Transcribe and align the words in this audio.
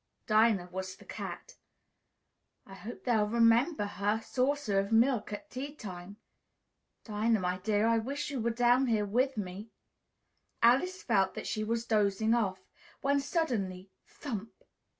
(Dinah 0.25 0.67
was 0.71 0.95
the 0.95 1.05
cat.) 1.05 1.57
"I 2.65 2.73
hope 2.73 3.03
they'll 3.03 3.27
remember 3.27 3.85
her 3.85 4.19
saucer 4.19 4.79
of 4.79 4.91
milk 4.91 5.31
at 5.31 5.51
tea 5.51 5.75
time. 5.75 6.17
Dinah, 7.03 7.39
my 7.39 7.59
dear, 7.59 7.85
I 7.85 7.99
wish 7.99 8.31
you 8.31 8.41
were 8.41 8.49
down 8.49 8.87
here 8.87 9.05
with 9.05 9.37
me!" 9.37 9.69
Alice 10.63 11.03
felt 11.03 11.35
that 11.35 11.45
she 11.45 11.63
was 11.63 11.85
dozing 11.85 12.33
off, 12.33 12.65
when 13.01 13.19
suddenly, 13.19 13.91
thump! 14.07 14.63